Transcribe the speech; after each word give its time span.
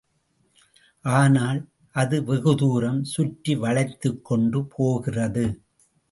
ஆனால் 1.05 1.59
அது 1.95 2.17
வெகுதூரம் 2.23 3.03
சுற்றி 3.03 3.53
வளைத்துக்கொண்டு 3.55 4.61
போகிறது. 4.65 5.45